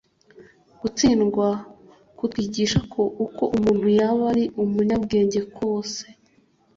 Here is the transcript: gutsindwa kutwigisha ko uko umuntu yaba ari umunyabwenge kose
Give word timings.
gutsindwa 0.81 1.47
kutwigisha 2.17 2.79
ko 2.93 3.01
uko 3.25 3.43
umuntu 3.55 3.87
yaba 3.97 4.21
ari 4.31 4.43
umunyabwenge 4.63 5.39
kose 5.57 6.05